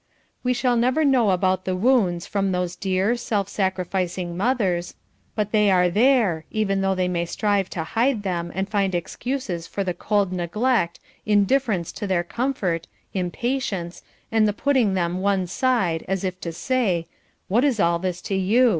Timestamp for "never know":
0.77-1.29